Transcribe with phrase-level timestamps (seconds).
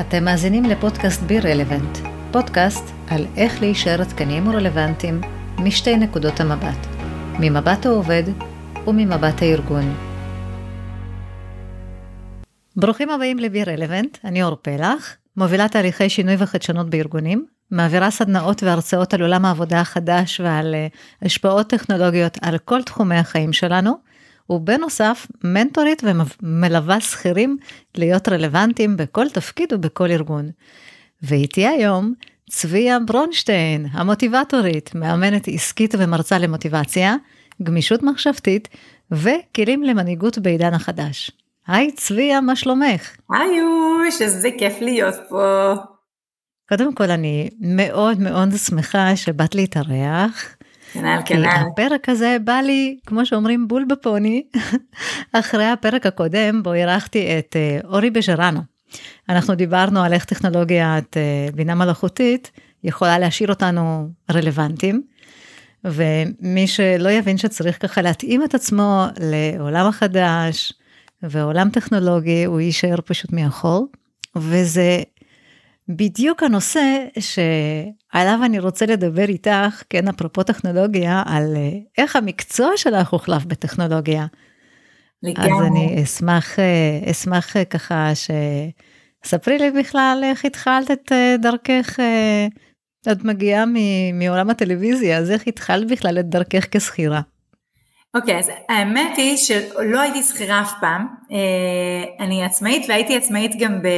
[0.00, 1.98] אתם מאזינים לפודקאסט בי רלוונט,
[2.32, 5.20] פודקאסט על איך להישאר עדכניים ורלוונטיים
[5.58, 6.86] משתי נקודות המבט,
[7.40, 8.22] ממבט העובד
[8.86, 9.94] וממבט הארגון.
[12.76, 19.14] ברוכים הבאים לבי רלוונט, אני אור פלח, מובילה תהליכי שינוי וחדשנות בארגונים, מעבירה סדנאות והרצאות
[19.14, 20.86] על עולם העבודה החדש ועל אה,
[21.22, 24.09] השפעות טכנולוגיות על כל תחומי החיים שלנו,
[24.50, 27.56] ובנוסף מנטורית ומלווה שכירים
[27.94, 30.50] להיות רלוונטיים בכל תפקיד ובכל ארגון.
[31.22, 32.14] ואיתי היום
[32.50, 37.16] צביה ברונשטיין, המוטיבטורית, מאמנת עסקית ומרצה למוטיבציה,
[37.62, 38.68] גמישות מחשבתית
[39.10, 41.30] וכלים למנהיגות בעידן החדש.
[41.66, 43.16] היי צביה, מה שלומך?
[43.30, 45.74] היי יוש, איזה כיף להיות פה.
[46.68, 50.56] קודם כל, אני מאוד מאוד שמחה שבאת להתארח.
[50.92, 51.46] כנ"ל, כנ"ל.
[51.46, 54.42] הפרק הזה בא לי, כמו שאומרים, בול בפוני,
[55.32, 58.60] אחרי הפרק הקודם בו אירחתי את uh, אורי בז'רנו.
[59.28, 62.50] אנחנו דיברנו על איך טכנולוגיית uh, בינה מלאכותית
[62.84, 65.02] יכולה להשאיר אותנו רלוונטיים.
[65.84, 70.72] ומי שלא יבין שצריך ככה להתאים את עצמו לעולם החדש
[71.22, 73.86] ועולם טכנולוגי, הוא יישאר פשוט מאחור.
[74.36, 75.02] וזה
[75.96, 83.08] בדיוק הנושא שעליו אני רוצה לדבר איתך, כן, אפרופו טכנולוגיה, על אה, איך המקצוע שלך
[83.08, 84.26] הוחלף בטכנולוגיה.
[85.22, 85.52] לגמרי.
[85.52, 88.10] אז אני אשמח, אה, אשמח אה, ככה
[89.24, 91.98] שספרי לי בכלל איך התחלת את דרכך,
[93.12, 93.64] את מגיעה
[94.14, 97.20] מעולם הטלוויזיה, אז איך התחלת בכלל את דרכך כשכירה?
[98.14, 101.06] אוקיי, okay, אז האמת היא שלא הייתי שכירה אף פעם,
[102.20, 103.88] אני עצמאית והייתי עצמאית גם ב...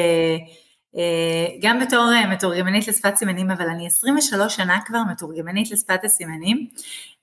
[0.96, 6.66] אה, גם בתור אה, מתורגמנית לשפת סימנים, אבל אני 23 שנה כבר מתורגמנית לשפת הסימנים,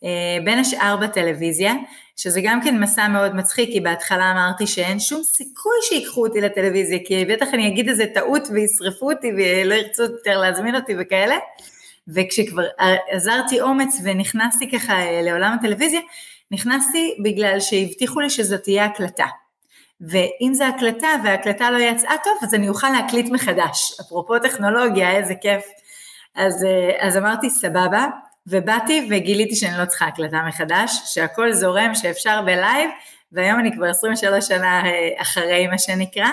[0.04, 1.74] אה, בין השאר בטלוויזיה,
[2.16, 7.00] שזה גם כן מסע מאוד מצחיק, כי בהתחלה אמרתי שאין שום סיכוי שיקחו אותי לטלוויזיה,
[7.06, 11.36] כי בטח אני אגיד איזה טעות וישרפו אותי ולא ירצו יותר להזמין אותי וכאלה,
[12.08, 12.64] וכשכבר
[13.12, 14.94] עזרתי אומץ ונכנסתי ככה
[15.24, 16.00] לעולם הטלוויזיה,
[16.52, 19.26] נכנסתי בגלל שהבטיחו לי שזאת תהיה הקלטה.
[20.02, 24.00] ואם זה הקלטה וההקלטה לא יצאה טוב, אז אני אוכל להקליט מחדש.
[24.02, 25.64] אפרופו טכנולוגיה, איזה כיף.
[26.36, 28.06] אז, אה, אז אמרתי סבבה,
[28.48, 32.90] ובאתי וגיליתי שאני לא צריכה הקלטה מחדש, שהכל זורם, שאפשר בלייב,
[33.32, 36.30] והיום אני כבר 23 שנה אה, אחרי מה שנקרא.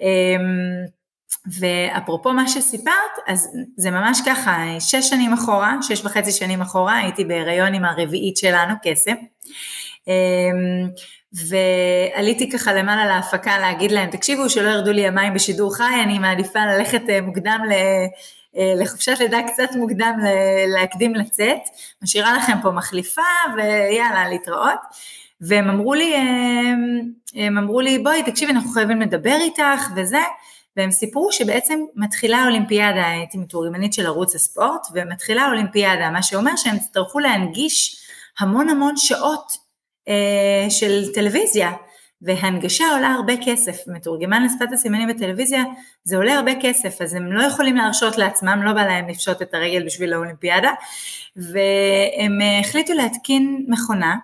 [0.00, 0.98] אמ,
[1.58, 2.94] ואפרופו מה שסיפרת,
[3.26, 8.36] אז זה ממש ככה, שש שנים אחורה, שש וחצי שנים אחורה, הייתי בהיריון עם הרביעית
[8.36, 9.14] שלנו, קסם.
[11.32, 16.58] ועליתי ככה למעלה להפקה להגיד להם, תקשיבו שלא ירדו לי המים בשידור חי, אני מעדיפה
[16.66, 17.72] ללכת אה, מוקדם ל...
[18.56, 20.18] אה, לחופשת לידה קצת מוקדם
[20.68, 21.60] להקדים לצאת,
[22.02, 23.22] משאירה לכם פה מחליפה
[23.56, 24.78] ויאללה להתראות.
[25.40, 30.20] והם אמרו לי, הם, הם אמרו לי בואי תקשיבי אנחנו חייבים לדבר איתך וזה,
[30.76, 36.76] והם סיפרו שבעצם מתחילה האולימפיאדה, הייתי מתורגמנית של ערוץ הספורט, ומתחילה האולימפיאדה, מה שאומר שהם
[36.76, 38.04] יצטרכו להנגיש
[38.38, 39.67] המון המון שעות אה,
[40.68, 41.72] של טלוויזיה,
[42.22, 45.64] והנגשה עולה הרבה כסף, מתורגמן לשפת הסימנים בטלוויזיה
[46.04, 49.54] זה עולה הרבה כסף, אז הם לא יכולים להרשות לעצמם, לא בא להם לפשוט את
[49.54, 50.70] הרגל בשביל האולימפיאדה,
[51.36, 54.16] והם אה, החליטו להתקין מכונה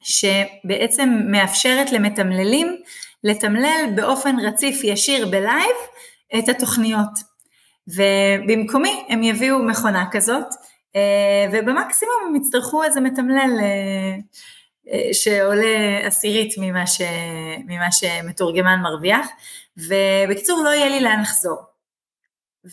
[0.00, 2.76] שבעצם מאפשרת למתמללים
[3.24, 5.76] לתמלל באופן רציף ישיר בלייב
[6.38, 7.34] את התוכניות.
[7.88, 10.46] ובמקומי הם יביאו מכונה כזאת,
[10.96, 13.60] אה, ובמקסימום הם יצטרכו איזה מתמלל
[15.12, 17.00] שעולה עשירית ממה, ש...
[17.66, 19.26] ממה שמתורגמן מרוויח,
[19.76, 21.56] ובקיצור לא יהיה לי לאן לחזור.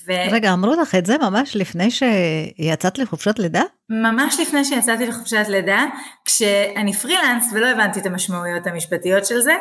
[0.08, 0.12] ו...
[0.32, 3.64] רגע, אמרו לך את זה ממש לפני שיצאת לחופשת לידה?
[3.90, 5.86] ממש לפני שיצאתי לחופשת לידה,
[6.26, 9.54] כשאני פרילנס ולא הבנתי את המשמעויות המשפטיות של זה,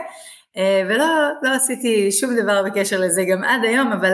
[0.56, 1.06] אה, ולא
[1.42, 4.12] לא עשיתי שום דבר בקשר לזה גם עד היום, אבל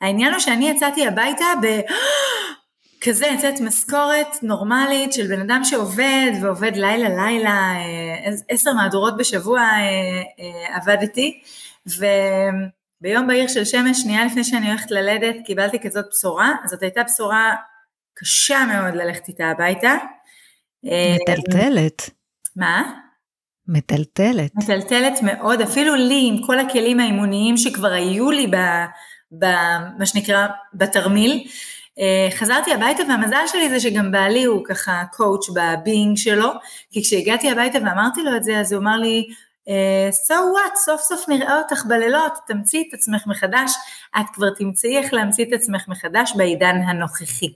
[0.00, 1.66] העניין הוא שאני יצאתי הביתה ב...
[3.00, 9.60] כזה יצאת משכורת נורמלית של בן אדם שעובד ועובד לילה לילה, אה, עשר מהדורות בשבוע
[9.60, 9.76] אה,
[10.40, 11.40] אה, עבדתי
[11.86, 17.54] וביום בהיר של שמש שנייה לפני שאני הולכת ללדת קיבלתי כזאת בשורה, זאת הייתה בשורה
[18.14, 19.94] קשה מאוד ללכת איתה הביתה.
[20.82, 22.10] מטלטלת.
[22.56, 22.82] מה?
[23.68, 24.50] מטלטלת.
[24.56, 28.56] מטלטלת מאוד, אפילו לי עם כל הכלים האימוניים שכבר היו לי ב,
[29.38, 29.44] ב,
[29.98, 31.48] מה שנקרא בתרמיל,
[32.30, 36.48] חזרתי הביתה והמזל שלי זה שגם בעלי הוא ככה קואוץ' בבינג שלו,
[36.90, 39.26] כי כשהגעתי הביתה ואמרתי לו את זה אז הוא אמר לי
[39.68, 43.72] אה, so what, סוף סוף נראה אותך בלילות, תמציא את עצמך מחדש,
[44.20, 47.52] את כבר תמצאי איך להמציא את עצמך מחדש בעידן הנוכחי.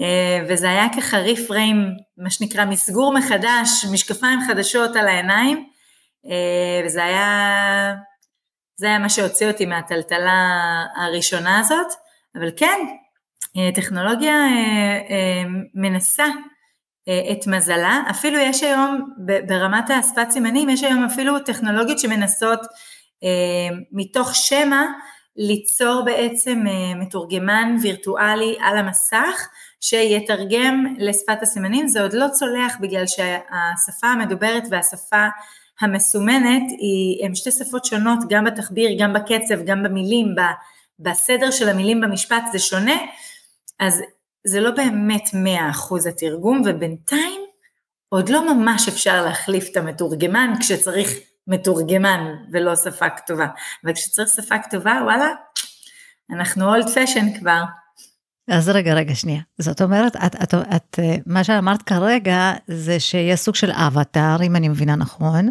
[0.00, 1.76] אה, וזה היה ככה ריפריים,
[2.16, 5.68] מה שנקרא מסגור מחדש, משקפיים חדשות על העיניים,
[6.84, 7.94] וזה היה
[8.76, 11.86] זה היה מה שהוציא אותי מהטלטלה הראשונה הזאת,
[12.34, 13.05] אבל כן, אה,
[13.74, 14.34] טכנולוגיה
[15.74, 16.26] מנסה
[17.32, 19.14] את מזלה, אפילו יש היום
[19.46, 22.60] ברמת השפת סימנים, יש היום אפילו טכנולוגיות שמנסות
[23.92, 24.82] מתוך שמע
[25.36, 26.64] ליצור בעצם
[26.96, 29.48] מתורגמן וירטואלי על המסך,
[29.80, 35.26] שיתרגם לשפת הסימנים, זה עוד לא צולח בגלל שהשפה המדוברת והשפה
[35.80, 36.62] המסומנת
[37.24, 40.34] הם שתי שפות שונות, גם בתחביר, גם בקצב, גם במילים,
[40.98, 42.96] בסדר של המילים במשפט זה שונה,
[43.80, 44.02] אז
[44.46, 47.40] זה לא באמת 100% התרגום, ובינתיים
[48.08, 51.10] עוד לא ממש אפשר להחליף את המתורגמן כשצריך
[51.46, 53.46] מתורגמן ולא שפה כתובה,
[53.84, 55.28] וכשצריך שפה כתובה, וואלה,
[56.30, 57.62] אנחנו אולד פשן כבר.
[58.50, 59.40] אז רגע, רגע, שנייה.
[59.58, 64.68] זאת אומרת, את, את, את, מה שאמרת כרגע זה שיש סוג של אבטאר, אם אני
[64.68, 65.48] מבינה נכון.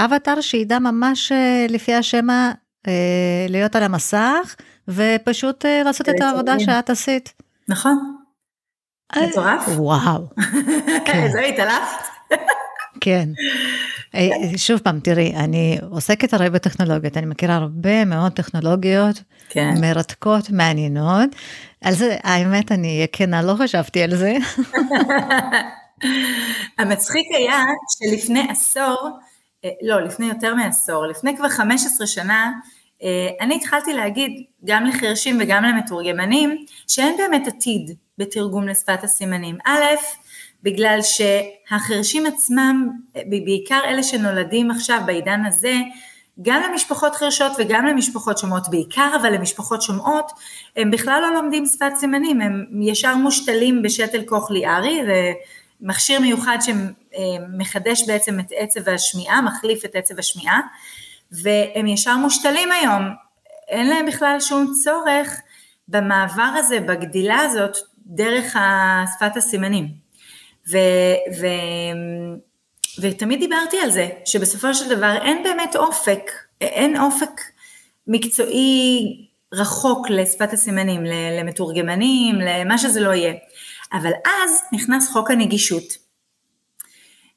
[0.00, 2.52] אבטאר שידע ממש אה, לפי אה,
[3.48, 4.56] להיות על המסך,
[4.88, 7.32] ופשוט אה, לעשות את העבודה שאת עשית.
[7.68, 8.16] נכון.
[9.16, 9.68] מטורף.
[9.68, 10.26] וואו.
[11.06, 11.28] כן.
[11.32, 12.06] זהו, התעלפת.
[13.00, 13.28] כן.
[14.56, 19.74] שוב פעם, תראי, אני עוסקת הרי בטכנולוגיות, אני מכירה הרבה מאוד טכנולוגיות כן.
[19.80, 21.30] מרתקות, מעניינות.
[21.84, 24.36] על זה, האמת, אני אהיה כנה, לא חשבתי על זה.
[26.78, 27.62] המצחיק היה
[27.98, 29.18] שלפני עשור,
[29.64, 32.50] אה, לא, לפני יותר מעשור, לפני כבר 15 שנה, אה,
[33.40, 39.58] אני התחלתי להגיד גם לחרשים וגם למתורגמנים, שאין באמת עתיד בתרגום לשפת הסימנים.
[39.66, 39.84] א',
[40.62, 42.88] בגלל שהחרשים עצמם,
[43.26, 45.74] בעיקר אלה שנולדים עכשיו בעידן הזה,
[46.42, 50.32] גם למשפחות חרשות וגם למשפחות שומעות בעיקר, אבל למשפחות שומעות,
[50.76, 55.32] הם בכלל לא לומדים שפת סימנים, הם ישר מושתלים בשתל קוכליארי, זה
[55.80, 60.60] מכשיר מיוחד שמחדש בעצם את עצב השמיעה, מחליף את עצב השמיעה,
[61.32, 63.02] והם ישר מושתלים היום,
[63.68, 65.40] אין להם בכלל שום צורך
[65.88, 67.76] במעבר הזה, בגדילה הזאת,
[68.06, 68.56] דרך
[69.16, 69.88] שפת הסימנים.
[70.70, 70.78] ו,
[71.40, 71.46] ו,
[73.00, 76.30] ותמיד דיברתי על זה, שבסופו של דבר אין באמת אופק,
[76.60, 77.40] אין אופק
[78.06, 81.04] מקצועי רחוק לשפת הסימנים,
[81.40, 83.34] למתורגמנים, למה שזה לא יהיה.
[83.92, 85.84] אבל אז נכנס חוק הנגישות.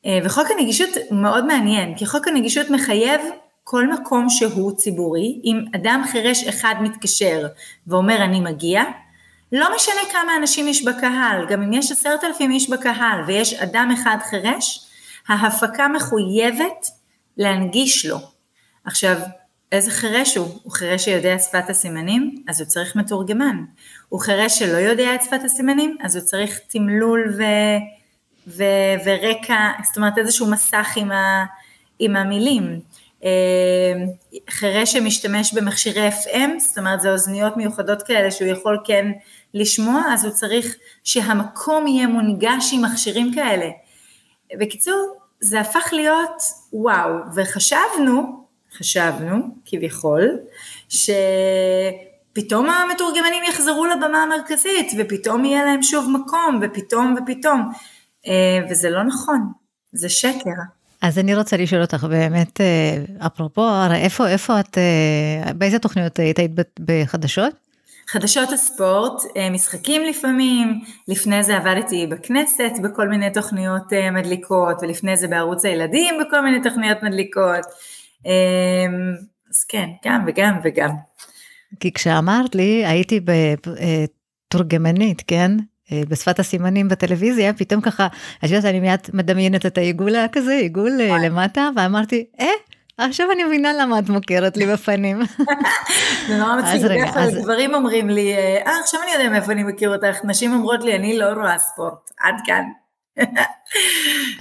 [0.05, 3.21] אה, וחוק הנגישות מאוד מעניין, כי חוק הנגישות מחייב
[3.71, 7.47] כל מקום שהוא ציבורי, אם אדם חירש אחד מתקשר
[7.87, 8.83] ואומר אני מגיע,
[9.51, 13.91] לא משנה כמה אנשים יש בקהל, גם אם יש עשרת אלפים איש בקהל ויש אדם
[13.93, 14.89] אחד חירש,
[15.27, 16.87] ההפקה מחויבת
[17.37, 18.17] להנגיש לו.
[18.85, 19.17] עכשיו,
[19.71, 20.47] איזה חירש הוא?
[20.63, 23.63] הוא חירש שיודע שפת הסימנים, אז הוא צריך מתורגמן.
[24.09, 27.43] הוא חירש שלא יודע את שפת הסימנים, אז הוא צריך תמלול ו...
[28.47, 28.63] ו...
[29.05, 31.45] ורקע, זאת אומרת איזשהו מסך עם, ה...
[31.99, 32.79] עם המילים.
[33.23, 33.93] אה,
[34.49, 39.11] חירש שמשתמש במכשירי FM, זאת אומרת זה אוזניות מיוחדות כאלה שהוא יכול כן
[39.53, 43.69] לשמוע, אז הוא צריך שהמקום יהיה מונגש עם מכשירים כאלה.
[44.59, 46.41] בקיצור, זה הפך להיות
[46.73, 48.45] וואו, וחשבנו,
[48.77, 50.39] חשבנו כביכול,
[50.89, 57.71] שפתאום המתורגמנים יחזרו לבמה המרכזית, ופתאום יהיה להם שוב מקום, ופתאום ופתאום,
[58.27, 59.51] אה, וזה לא נכון,
[59.91, 60.78] זה שקר.
[61.01, 66.19] אז אני רוצה לשאול אותך באמת, אה, אפרופו, הרי איפה, איפה את, אה, באיזה תוכניות
[66.19, 66.39] היית
[66.79, 67.53] בחדשות?
[68.07, 75.27] חדשות הספורט, אה, משחקים לפעמים, לפני זה עבדתי בכנסת בכל מיני תוכניות מדליקות, ולפני זה
[75.27, 77.65] בערוץ הילדים בכל מיני תוכניות מדליקות.
[78.25, 78.31] אמ,
[79.49, 80.89] אז כן, גם וגם וגם.
[81.79, 83.19] כי כשאמרת לי, הייתי
[84.49, 85.51] בתורגמנית, כן?
[85.91, 88.07] אה, בשפת הסימנים בטלוויזיה, פתאום ככה,
[88.45, 90.91] את יודעת, אני מיד מדמיינת את העיגול כזה, עיגול
[91.23, 92.47] למטה, ואמרתי, אה,
[92.99, 95.19] עכשיו אני מבינה למה את מוכרת לי בפנים.
[96.27, 99.95] זה נורא מצחיק, בדרך כלל גברים אומרים לי, אה, עכשיו אני יודע מאיפה אני מכיר
[99.95, 102.63] אותך, נשים אומרות לי, אני לא רואה ספורט, עד כאן.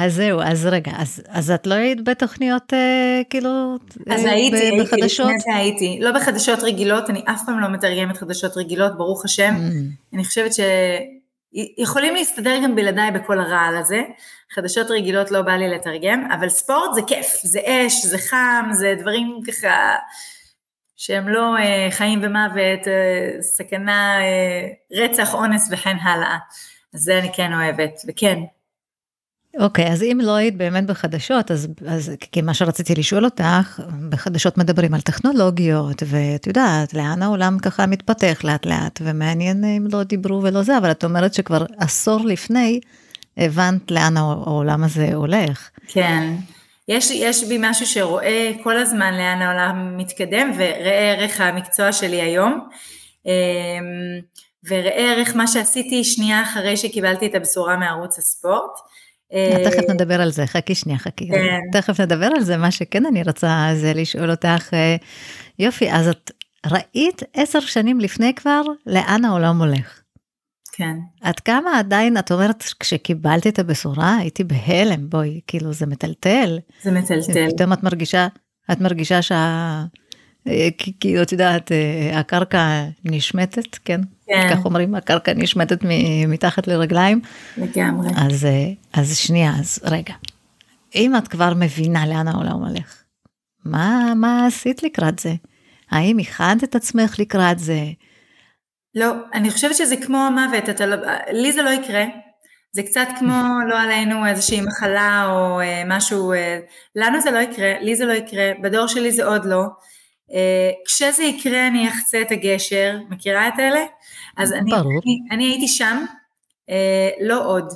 [0.00, 3.76] אז זהו, אז רגע, אז, אז את לא היית בתוכניות אה, כאילו
[4.10, 5.26] אז אה, הייתי, ב- הייתי, בחדשות?
[5.26, 9.54] לפני זה הייתי, לא בחדשות רגילות, אני אף פעם לא מתרגמת חדשות רגילות, ברוך השם,
[9.54, 10.14] mm.
[10.14, 10.60] אני חושבת ש...
[11.52, 14.02] יכולים להסתדר גם בלעדיי בכל הרעל הזה,
[14.50, 18.94] חדשות רגילות לא בא לי לתרגם, אבל ספורט זה כיף, זה אש, זה חם, זה
[18.98, 19.96] דברים ככה
[20.96, 26.38] שהם לא אה, חיים ומוות, אה, סכנה, אה, רצח, אונס וכן הלאה.
[26.94, 28.38] אז זה אני כן אוהבת, וכן,
[29.56, 33.80] אוקיי, okay, אז אם לא היית באמת בחדשות, אז, אז כי מה שרציתי לשאול אותך,
[34.08, 40.02] בחדשות מדברים על טכנולוגיות, ואת יודעת, לאן העולם ככה מתפתח לאט לאט, ומעניין אם לא
[40.02, 42.80] דיברו ולא זה, אבל את אומרת שכבר עשור לפני,
[43.36, 45.70] הבנת לאן העולם הזה הולך.
[45.88, 46.34] כן,
[46.88, 52.68] יש, יש בי משהו שרואה כל הזמן לאן העולם מתקדם וראה ערך המקצוע שלי היום.
[53.26, 53.32] אמ,
[54.68, 58.78] וראה ערך מה שעשיתי שנייה אחרי שקיבלתי את הבשורה מערוץ הספורט.
[59.32, 61.28] אה, תכף נדבר על זה, חכי שנייה, חכי.
[61.28, 61.60] כן.
[61.72, 64.96] תכף נדבר על זה, מה שכן אני רוצה זה לשאול אותך, אה,
[65.58, 66.30] יופי, אז את
[66.66, 70.00] ראית עשר שנים לפני כבר לאן העולם הולך.
[70.72, 70.96] כן.
[71.22, 76.58] עד כמה עדיין, את אומרת, כשקיבלת את הבשורה, הייתי בהלם, בואי, כאילו זה מטלטל.
[76.82, 77.50] זה מטלטל.
[77.50, 78.28] פתאום את מרגישה,
[78.72, 79.84] את מרגישה שה...
[80.48, 80.68] אה,
[81.00, 81.72] כאילו, את יודעת,
[82.12, 84.00] הקרקע נשמטת, כן?
[84.28, 84.48] כן.
[84.50, 85.78] כך אומרים, הקרקע נשמטת
[86.28, 87.20] מתחת לרגליים.
[87.56, 88.10] לגמרי.
[88.16, 88.46] אז,
[88.92, 90.14] אז שנייה, אז רגע.
[90.94, 93.02] אם את כבר מבינה לאן העולם הולך,
[93.64, 95.34] מה, מה עשית לקראת זה?
[95.90, 97.80] האם הכנת את עצמך לקראת זה?
[98.94, 100.96] לא, אני חושבת שזה כמו המוות, אתה, לא,
[101.32, 102.04] לי זה לא יקרה.
[102.72, 106.58] זה קצת כמו, לא עלינו, איזושהי מחלה או אה, משהו, אה,
[106.96, 109.62] לנו זה לא יקרה, לי זה לא יקרה, בדור שלי זה עוד לא.
[110.34, 113.84] אה, כשזה יקרה אני אחצה את הגשר, מכירה את אלה?
[114.36, 116.04] אז אני, אני, אני הייתי שם,
[116.70, 117.72] אה, לא עוד.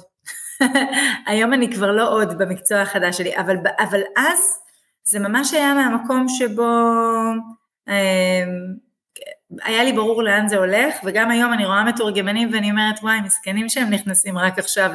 [1.27, 4.59] היום אני כבר לא עוד במקצוע החדש שלי, אבל, אבל אז
[5.05, 6.63] זה ממש היה מהמקום שבו
[7.89, 8.45] אה,
[9.65, 13.69] היה לי ברור לאן זה הולך, וגם היום אני רואה מתורגמנים ואני אומרת, וואי, מסכנים
[13.69, 14.91] שהם נכנסים רק עכשיו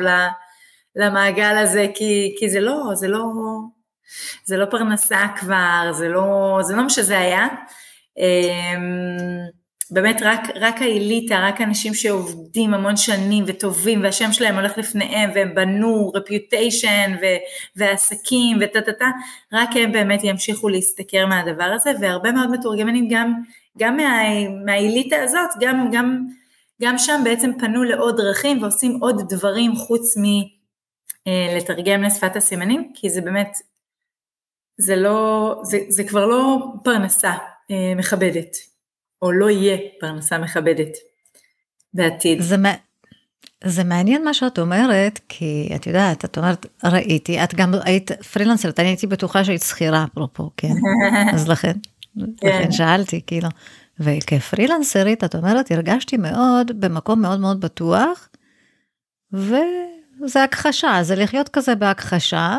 [0.95, 3.23] למעגל הזה, כי, כי זה לא, זה לא,
[4.45, 7.47] זה לא פרנסה כבר, זה לא, זה לא מה שזה היה.
[8.17, 9.57] אמ,
[9.91, 15.55] באמת רק, רק האליטה, רק אנשים שעובדים המון שנים וטובים והשם שלהם הולך לפניהם והם
[15.55, 17.15] בנו רפיוטיישן
[17.75, 19.09] ועסקים וטה טה טה,
[19.53, 23.33] רק הם באמת ימשיכו להשתכר מהדבר הזה והרבה מאוד מתורגמנים גם,
[23.77, 24.23] גם מה,
[24.65, 26.25] מהאליטה הזאת, גם, גם,
[26.81, 30.15] גם שם בעצם פנו לעוד דרכים ועושים עוד דברים חוץ
[31.27, 33.57] מלתרגם אה, לשפת הסימנים, כי זה באמת
[34.77, 37.31] זה לא, זה, זה כבר לא פרנסה
[37.72, 38.55] אה, מכבדת,
[39.22, 40.91] או לא יהיה פרנסה מכבדת
[41.93, 42.41] בעתיד.
[42.41, 42.55] זה,
[43.63, 48.79] זה מעניין מה שאת אומרת, כי את יודעת, את אומרת, ראיתי, את גם היית פרילנסרית,
[48.79, 50.74] אני הייתי בטוחה שהיית שכירה אפרופו, כן?
[51.36, 51.74] אז לכן,
[52.38, 52.48] כן.
[52.48, 53.50] לכן שאלתי, כאילו.
[54.00, 58.29] וכפרילנסרית, את אומרת, הרגשתי מאוד, במקום מאוד מאוד בטוח,
[60.21, 62.57] וזה הכחשה, זה לחיות כזה בהכחשה,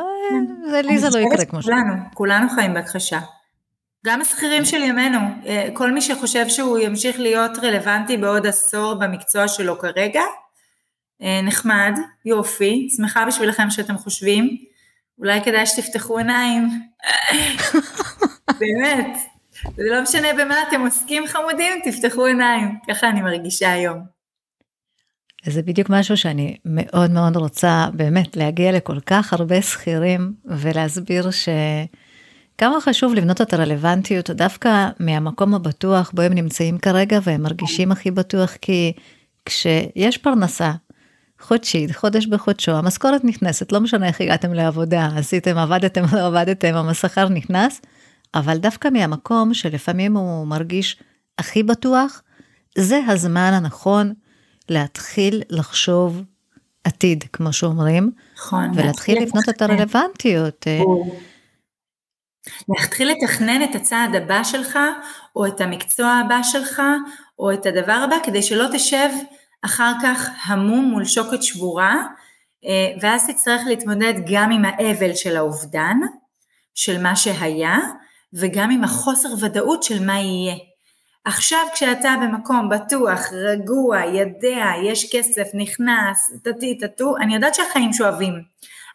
[0.71, 1.65] זה לי זה לא יקרה כמו ש...
[1.65, 3.19] כולנו, כולנו חיים בהכחשה.
[4.07, 9.49] גם השכירים של ימינו, אה, כל מי שחושב שהוא ימשיך להיות רלוונטי בעוד עשור במקצוע
[9.49, 10.23] שלו כרגע,
[11.23, 11.93] אה, נחמד,
[12.25, 14.57] יופי, שמחה בשבילכם שאתם חושבים,
[15.19, 16.69] אולי כדאי שתפתחו עיניים,
[18.61, 19.17] באמת,
[19.77, 24.18] זה לא משנה במה אתם עוסקים חמודים, תפתחו עיניים, ככה אני מרגישה היום.
[25.47, 32.81] זה בדיוק משהו שאני מאוד מאוד רוצה באמת להגיע לכל כך הרבה שכירים ולהסביר שכמה
[32.81, 38.57] חשוב לבנות את הרלוונטיות דווקא מהמקום הבטוח בו הם נמצאים כרגע והם מרגישים הכי בטוח
[38.61, 38.93] כי
[39.45, 40.73] כשיש פרנסה
[41.41, 47.29] חודשית, חודש בחודשו, המשכורת נכנסת, לא משנה איך הגעתם לעבודה, עשיתם, עבדתם, לא עבדתם, השכר
[47.29, 47.81] נכנס,
[48.35, 50.97] אבל דווקא מהמקום שלפעמים הוא מרגיש
[51.39, 52.23] הכי בטוח,
[52.79, 54.13] זה הזמן הנכון
[54.69, 56.23] להתחיל לחשוב
[56.85, 58.71] עתיד, כמו שאומרים, נכון.
[58.75, 60.67] ולהתחיל לבנות את הרלוונטיות.
[60.67, 60.81] אה.
[62.69, 64.79] להתחיל לתכנן את הצעד הבא שלך,
[65.37, 66.83] או את המקצוע הבא שלך,
[67.39, 69.09] או את הדבר הבא, כדי שלא תשב
[69.63, 71.97] אחר כך המום מול שוקת שבורה,
[72.65, 75.97] אה, ואז תצטרך להתמודד גם עם האבל של האובדן,
[76.75, 77.79] של מה שהיה,
[78.33, 80.55] וגם עם החוסר ודאות של מה יהיה.
[81.25, 88.43] עכשיו כשאתה במקום בטוח, רגוע, ידע, יש כסף, נכנס, טטי טטו, אני יודעת שהחיים שואבים.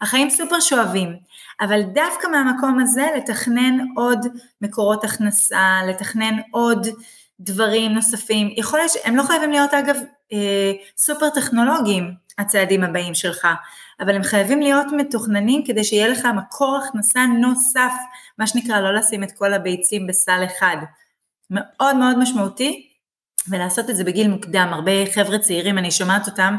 [0.02, 1.16] החיים סופר שואבים,
[1.62, 4.28] אבל דווקא מהמקום הזה לתכנן עוד
[4.62, 6.88] מקורות הכנסה, לתכנן עוד
[7.40, 8.54] דברים נוספים.
[8.58, 9.96] יכול להיות שהם לא חייבים להיות אגב
[10.34, 13.48] אה, סופר טכנולוגיים, הצעדים הבאים שלך,
[14.00, 17.94] אבל הם חייבים להיות מתוכננים כדי שיהיה לך מקור הכנסה נוסף,
[18.38, 20.78] מה שנקרא לא לשים את כל הביצים בסל אחד.
[21.54, 22.90] מאוד מאוד משמעותי,
[23.48, 26.56] ולעשות את זה בגיל מוקדם, הרבה חבר'ה צעירים, אני שומעת אותם,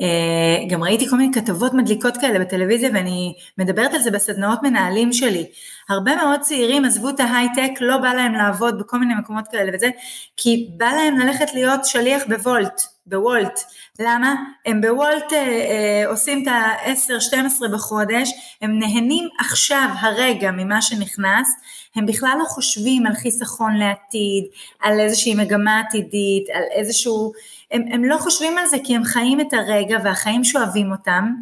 [0.00, 5.12] אה, גם ראיתי כל מיני כתבות מדליקות כאלה בטלוויזיה ואני מדברת על זה בסדנאות מנהלים
[5.12, 5.46] שלי.
[5.88, 9.90] הרבה מאוד צעירים עזבו את ההייטק, לא בא להם לעבוד בכל מיני מקומות כאלה וזה,
[10.36, 13.60] כי בא להם ללכת להיות שליח בוולט, בוולט.
[13.98, 14.34] למה?
[14.66, 18.30] הם בוולט אה, אה, עושים את ה-10-12 בחודש,
[18.62, 21.48] הם נהנים עכשיו, הרגע, ממה שנכנס,
[21.96, 24.44] הם בכלל לא חושבים על חיסכון לעתיד,
[24.80, 27.32] על איזושהי מגמה עתידית, על איזשהו...
[27.70, 31.32] הם, הם לא חושבים על זה כי הם חיים את הרגע והחיים שואבים אותם,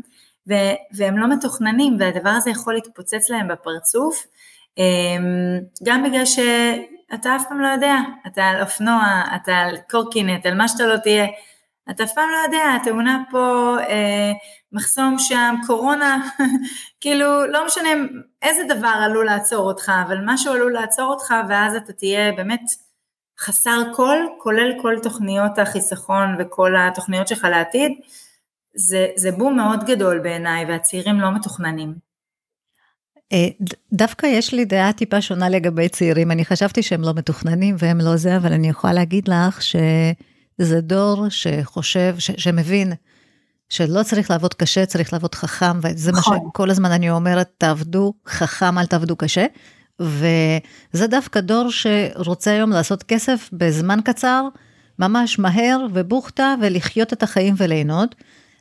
[0.93, 4.27] והם לא מתוכננים והדבר הזה יכול להתפוצץ להם בפרצוף,
[4.79, 10.55] אמ, גם בגלל שאתה אף פעם לא יודע, אתה על אופנוע, אתה על קורקינט, על
[10.55, 11.27] מה שאתה לא תהיה,
[11.91, 14.33] אתה אף פעם לא יודע, תאונה פה, אה,
[14.73, 16.29] מחסום שם, קורונה,
[17.01, 17.89] כאילו לא משנה
[18.43, 22.63] איזה דבר עלול לעצור אותך, אבל משהו עלול לעצור אותך ואז אתה תהיה באמת
[23.41, 27.93] חסר כל, כולל כל תוכניות החיסכון וכל התוכניות שלך לעתיד,
[28.75, 31.95] זה, זה בום מאוד גדול בעיניי והצעירים לא מתוכננים.
[33.33, 33.49] אה,
[33.93, 38.17] דווקא יש לי דעה טיפה שונה לגבי צעירים, אני חשבתי שהם לא מתוכננים והם לא
[38.17, 39.63] זה, אבל אני יכולה להגיד לך
[40.61, 42.93] שזה דור שחושב, ש, שמבין
[43.69, 46.39] שלא צריך לעבוד קשה, צריך לעבוד חכם, וזה נכון.
[46.39, 49.47] מה שכל הזמן אני אומרת, תעבדו חכם, אל תעבדו קשה.
[50.01, 54.49] וזה דווקא דור שרוצה היום לעשות כסף בזמן קצר,
[54.99, 58.15] ממש מהר ובוכטה, ולחיות את החיים וליהנות.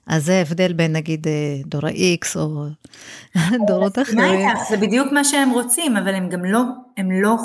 [0.07, 1.33] אז זה ההבדל בין נגיד אה,
[1.65, 2.65] דור ה-X או
[3.67, 4.49] דורות אחרים.
[4.69, 6.61] זה בדיוק מה שהם רוצים, אבל הם גם לא,
[6.97, 7.35] הם לא,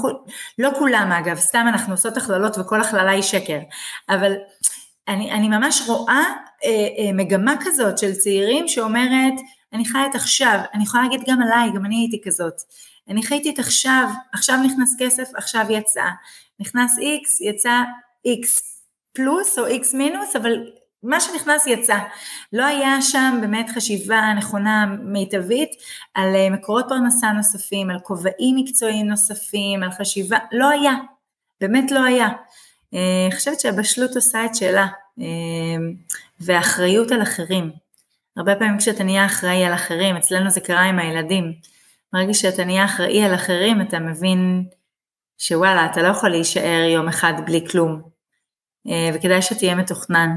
[0.58, 3.58] לא כולם אגב, סתם אנחנו עושות הכללות וכל הכללה היא שקר,
[4.08, 4.32] אבל
[5.08, 6.22] אני, אני ממש רואה
[6.64, 9.34] אה, אה, מגמה כזאת של צעירים שאומרת,
[9.72, 12.54] אני חיה את עכשיו, אני יכולה להגיד גם עליי, גם אני הייתי כזאת.
[13.08, 16.04] אני חייתי את עכשיו, עכשיו נכנס כסף, עכשיו יצא.
[16.60, 17.82] נכנס X, יצא
[18.26, 18.46] X
[19.12, 20.52] פלוס או X מינוס, אבל
[21.02, 21.98] מה שנכנס יצא.
[22.52, 25.70] לא היה שם באמת חשיבה נכונה מיטבית
[26.14, 30.92] על אה, מקורות פרנסה נוספים, על כובעים מקצועיים נוספים, על חשיבה, לא היה,
[31.60, 32.28] באמת לא היה.
[32.94, 34.86] אה, אני חושבת שהבשלות עושה את שאלה,
[35.20, 35.24] אה,
[36.40, 37.70] ואחריות על אחרים.
[38.36, 41.52] הרבה פעמים כשאתה נהיה אחראי על אחרים, אצלנו זה קרה עם הילדים,
[42.12, 44.64] ברגע שאתה נהיה אחראי על אחרים, אתה מבין
[45.38, 48.02] שוואלה, אתה לא יכול להישאר יום אחד בלי כלום,
[49.14, 50.36] וכדאי שתהיה מתוכנן.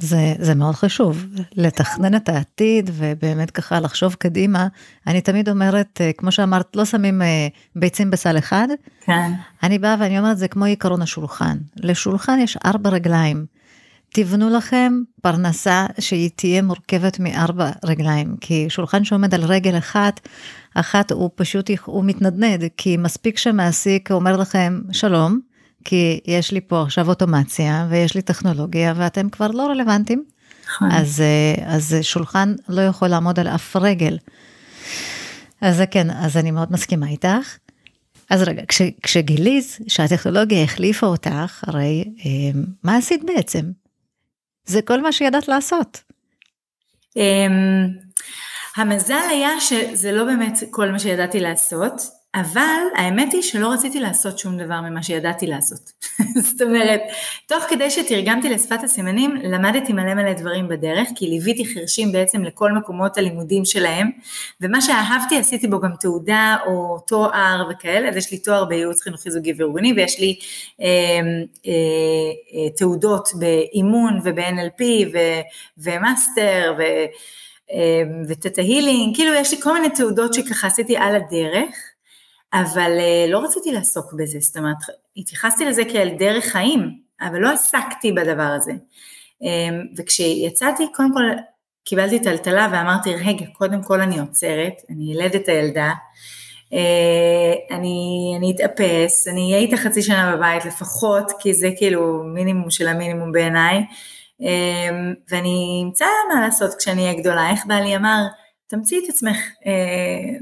[0.00, 4.68] זה, זה מאוד חשוב, לתכנן את העתיד ובאמת ככה לחשוב קדימה.
[5.06, 8.68] אני תמיד אומרת, אה, כמו שאמרת, לא שמים אה, ביצים בסל אחד.
[9.00, 9.32] כן.
[9.62, 11.58] אני באה ואני אומרת, זה כמו עיקרון השולחן.
[11.76, 13.46] לשולחן יש ארבע רגליים.
[14.14, 20.20] תבנו לכם פרנסה שהיא תהיה מורכבת מארבע רגליים, כי שולחן שעומד על רגל אחת,
[20.74, 25.40] אחת הוא פשוט, הוא מתנדנד, כי מספיק שמעסיק אומר לכם, שלום,
[25.84, 30.24] כי יש לי פה עכשיו אוטומציה ויש לי טכנולוגיה ואתם כבר לא רלוונטיים.
[30.66, 30.90] נכון.
[30.90, 34.18] אז, אה, אז שולחן לא יכול לעמוד על אף רגל.
[35.60, 37.56] אז כן, אז אני מאוד מסכימה איתך.
[38.30, 43.60] אז רגע, כש, כשגילית שהטכנולוגיה החליפה אותך, הרי אה, מה עשית בעצם?
[44.66, 46.02] זה כל מה שידעת לעשות.
[47.16, 47.88] אמ,
[48.76, 52.19] המזל היה שזה לא באמת כל מה שידעתי לעשות.
[52.34, 55.92] אבל האמת היא שלא רציתי לעשות שום דבר ממה שידעתי לעשות.
[56.46, 57.00] זאת אומרת,
[57.46, 62.72] תוך כדי שתרגמתי לשפת הסימנים, למדתי מלא מלא דברים בדרך, כי ליוויתי חרשים בעצם לכל
[62.72, 64.10] מקומות הלימודים שלהם,
[64.60, 69.30] ומה שאהבתי עשיתי בו גם תעודה או תואר וכאלה, אז יש לי תואר בייעוץ חינוכי
[69.30, 70.36] זוגי וארגוני, ויש לי
[70.80, 71.72] אה, אה,
[72.54, 74.82] אה, תעודות באימון וב-NLP
[75.78, 76.82] ומאסטר ו...
[77.72, 81.90] אה, ו theta healing, כאילו יש לי כל מיני תעודות שככה עשיתי על הדרך,
[82.52, 84.76] אבל אה, לא רציתי לעסוק בזה, זאת אומרת,
[85.16, 88.72] התייחסתי לזה כאל דרך חיים, אבל לא עסקתי בדבר הזה.
[89.42, 91.24] אמ, וכשיצאתי, קודם כל
[91.84, 95.92] קיבלתי טלטלה ואמרתי, רגע, קודם כל אני עוצרת, אני אלד את הילדה,
[96.72, 102.70] אה, אני, אני אתאפס, אני אהיה איתה חצי שנה בבית לפחות, כי זה כאילו מינימום
[102.70, 103.84] של המינימום בעיניי,
[104.40, 108.26] אמ, ואני אמצא מה לעשות כשאני אהיה גדולה, איך בעלי אמר,
[108.70, 109.72] תמציאי את עצמך, אה,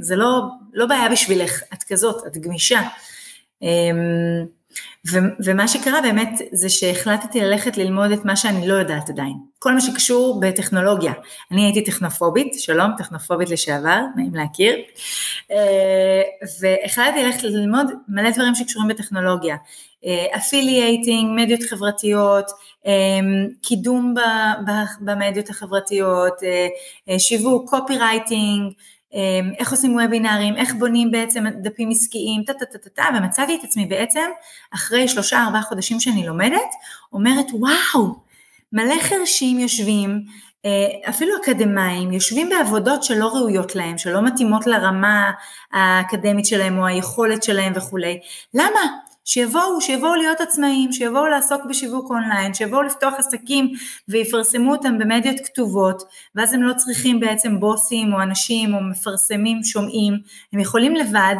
[0.00, 2.80] זה לא, לא בעיה בשבילך, את כזאת, את גמישה.
[3.62, 4.46] אמ,
[5.10, 9.74] ו- ומה שקרה באמת זה שהחלטתי ללכת ללמוד את מה שאני לא יודעת עדיין, כל
[9.74, 11.12] מה שקשור בטכנולוגיה.
[11.52, 14.76] אני הייתי טכנופובית, שלום, טכנופובית לשעבר, נעים להכיר,
[15.50, 16.22] אה,
[16.60, 19.56] והחלטתי ללכת ללמוד מלא דברים שקשורים בטכנולוגיה,
[20.36, 22.50] affiliating, אה, מדיות חברתיות,
[22.86, 24.14] אמ, קידום
[25.00, 26.42] במדיות החברתיות,
[27.08, 28.72] אה, שיווק, copywriting,
[29.14, 33.54] אמ, איך עושים וובינארים, איך בונים בעצם דפים עסקיים, טה טה טה טה טה, ומצאתי
[33.54, 34.30] את עצמי בעצם,
[34.74, 36.70] אחרי שלושה ארבעה חודשים שאני לומדת,
[37.12, 38.14] אומרת וואו,
[38.72, 40.20] מלא חרשים יושבים,
[40.64, 45.30] אה, אפילו אקדמאים, יושבים בעבודות שלא ראויות להם, שלא מתאימות לרמה
[45.72, 48.20] האקדמית שלהם או היכולת שלהם וכולי.
[48.54, 48.80] למה?
[49.30, 53.72] שיבואו, שיבואו להיות עצמאים, שיבואו לעסוק בשיווק אונליין, שיבואו לפתוח עסקים
[54.08, 56.02] ויפרסמו אותם במדיות כתובות,
[56.34, 60.14] ואז הם לא צריכים בעצם בוסים או אנשים או מפרסמים שומעים,
[60.52, 61.34] הם יכולים לבד,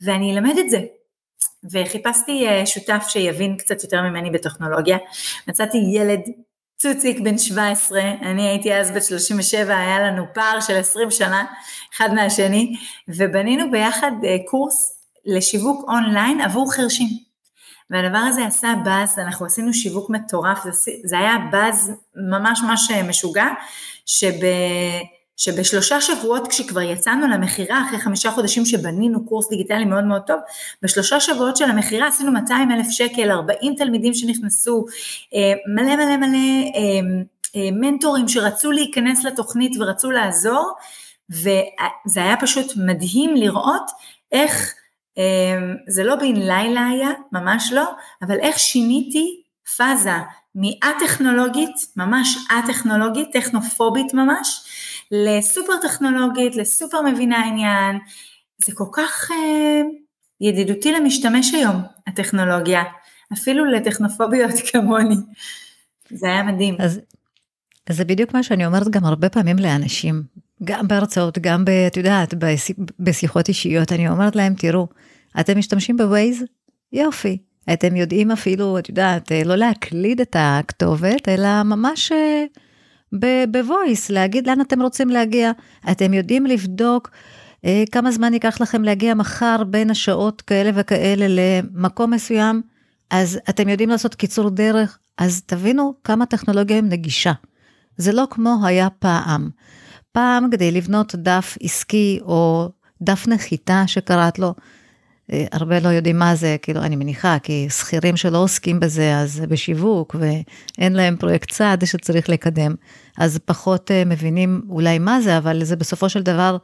[0.00, 0.80] ואני אלמד את זה.
[1.70, 4.98] וחיפשתי אה, שותף שיבין קצת יותר ממני בטכנולוגיה,
[5.48, 6.20] מצאתי ילד
[6.76, 11.44] צוציק בן 17, אני הייתי אז בת 37, היה לנו פער של 20 שנה,
[11.94, 12.76] אחד מהשני,
[13.08, 17.31] ובנינו ביחד אה, קורס לשיווק אונליין עבור חרשים.
[17.92, 23.02] והדבר הזה עשה באז, אנחנו עשינו שיווק מטורף, זה, זה היה באז ממש ממש אה,
[23.02, 23.46] משוגע,
[24.06, 24.32] שב...
[25.36, 30.36] שבשלושה שבועות כשכבר יצאנו למכירה, אחרי חמישה חודשים שבנינו קורס דיגיטלי מאוד מאוד טוב,
[30.82, 34.84] בשלושה שבועות של המכירה עשינו 200 אלף שקל, 40 תלמידים שנכנסו,
[35.34, 36.38] אה, מלא מלא מלא
[37.56, 40.72] אה, מנטורים שרצו להיכנס לתוכנית ורצו לעזור,
[41.30, 43.90] וזה היה פשוט מדהים לראות
[44.32, 44.74] איך,
[45.88, 47.90] זה לא בן לילה היה, ממש לא,
[48.22, 49.42] אבל איך שיניתי
[49.76, 50.10] פאזה
[50.54, 54.64] מא-טכנולוגית, ממש א-טכנולוגית, טכנופובית ממש,
[55.10, 57.98] לסופר טכנולוגית, לסופר מבינה עניין,
[58.64, 59.82] זה כל כך אה,
[60.40, 62.82] ידידותי למשתמש היום, הטכנולוגיה,
[63.32, 65.16] אפילו לטכנופוביות כמוני,
[66.10, 66.76] זה היה מדהים.
[66.80, 67.00] אז,
[67.86, 70.22] אז זה בדיוק מה שאני אומרת גם הרבה פעמים לאנשים,
[70.64, 72.34] גם בהרצאות, גם, ב, את יודעת,
[73.00, 74.88] בשיחות אישיות, אני אומרת להם, תראו,
[75.40, 76.44] אתם משתמשים בווייז?
[76.92, 77.38] יופי.
[77.72, 82.44] אתם יודעים אפילו, את יודעת, לא להקליד את הכתובת, אלא ממש אה,
[83.48, 85.50] בוויס, להגיד לאן אתם רוצים להגיע.
[85.90, 87.10] אתם יודעים לבדוק
[87.64, 92.62] אה, כמה זמן ייקח לכם להגיע מחר בין השעות כאלה וכאלה למקום מסוים,
[93.10, 97.32] אז אתם יודעים לעשות קיצור דרך, אז תבינו כמה טכנולוגיה היא נגישה.
[97.96, 99.50] זה לא כמו היה פעם.
[100.12, 102.68] פעם כדי לבנות דף עסקי או
[103.02, 104.54] דף נחיתה שקראת לו,
[105.32, 109.42] אה, הרבה לא יודעים מה זה, כאילו, אני מניחה, כי שכירים שלא עוסקים בזה, אז
[109.48, 112.74] בשיווק, ואין להם פרויקט צעד שצריך לקדם,
[113.18, 116.56] אז פחות אה, מבינים אולי מה זה, אבל זה בסופו של דבר,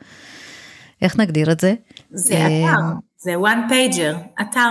[1.03, 1.75] איך נגדיר את זה?
[2.11, 2.81] זה אה, אתר,
[3.17, 4.71] זה one pager, אתר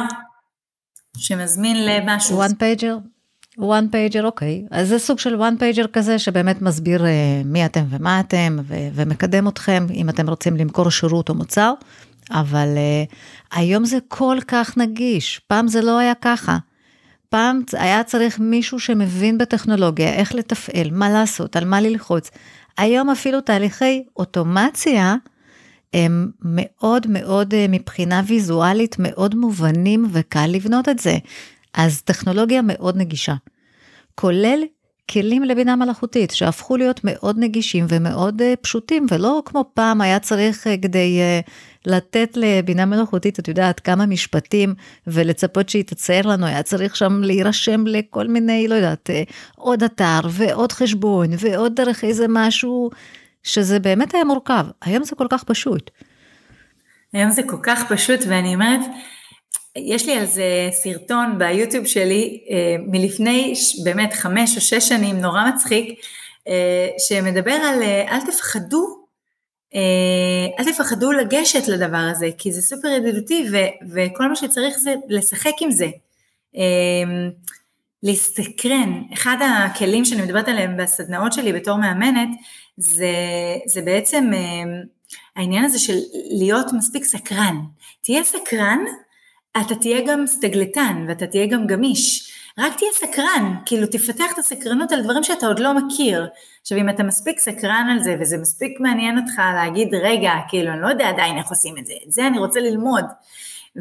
[1.18, 2.44] שמזמין למשהו.
[2.44, 3.16] one pager?
[3.60, 4.65] One pager, אוקיי.
[4.72, 7.06] אז זה סוג של one pager כזה שבאמת מסביר
[7.46, 11.74] מי אתם ומה אתם, ו- ומקדם אתכם, אם אתם רוצים למכור שירות או מוצר.
[12.32, 13.15] אבל uh,
[13.58, 16.58] היום זה כל כך נגיש, פעם זה לא היה ככה.
[17.30, 22.32] פעם היה צריך מישהו שמבין בטכנולוגיה, איך לתפעל, מה לעשות, על מה ללחוץ.
[22.78, 25.15] היום אפילו תהליכי אוטומציה
[25.93, 31.17] הם מאוד מאוד אה, מבחינה ויזואלית מאוד מובנים וקל לבנות את זה.
[31.78, 33.34] אז טכנולוגיה מאוד נגישה.
[34.16, 34.63] כולל
[35.12, 40.68] כלים לבינה מלאכותית שהפכו להיות מאוד נגישים ומאוד uh, פשוטים ולא כמו פעם היה צריך
[40.68, 41.52] uh, כדי uh,
[41.86, 44.74] לתת לבינה מלאכותית, את יודעת, כמה משפטים
[45.08, 49.10] ולצפות שהיא תצייר לנו, היה צריך שם להירשם לכל מיני, לא יודעת,
[49.56, 52.90] עוד אתר ועוד חשבון ועוד דרך איזה משהו,
[53.44, 54.66] שזה באמת היה מורכב.
[54.82, 55.92] היום זה כל כך פשוט.
[57.13, 58.82] היום זה כל כך פשוט ואני אומרת,
[59.78, 65.50] יש לי על זה סרטון ביוטיוב שלי אה, מלפני באמת חמש או שש שנים, נורא
[65.50, 66.00] מצחיק,
[66.48, 68.98] אה, שמדבר על אה, אל תפחדו,
[70.60, 75.52] אל תפחדו לגשת לדבר הזה, כי זה סופר ידידותי ו- וכל מה שצריך זה לשחק
[75.62, 75.88] עם זה.
[78.04, 82.30] להסתקרן, אחד הכלים שאני מדברת עליהם בסדנאות שלי בתור מאמנת,
[82.78, 83.12] זה,
[83.66, 84.32] זה בעצם
[85.36, 85.98] העניין הזה של
[86.32, 87.58] להיות מספיק סקרן.
[88.02, 88.80] תהיה סקרן
[89.62, 92.34] אתה תהיה גם סטגלטן ואתה תהיה גם גמיש.
[92.60, 96.28] רק תהיה סקרן, כאילו תפתח את הסקרנות על דברים שאתה עוד לא מכיר.
[96.62, 100.82] עכשיו אם אתה מספיק סקרן על זה וזה מספיק מעניין אותך להגיד רגע, כאילו אני
[100.82, 103.06] לא יודע עדיין איך עושים את זה, את זה אני רוצה ללמוד.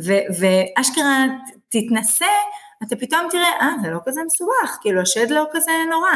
[0.04, 1.24] ו- ואשכרה
[1.68, 2.26] תתנסה,
[2.82, 6.10] אתה פתאום תראה, אה זה לא כזה מסובך, כאילו השד לא כזה נורא.